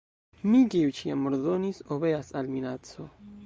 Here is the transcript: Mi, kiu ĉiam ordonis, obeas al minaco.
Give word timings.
Mi, 0.53 0.61
kiu 0.75 0.93
ĉiam 1.01 1.29
ordonis, 1.33 1.83
obeas 1.97 2.33
al 2.41 2.51
minaco. 2.57 3.11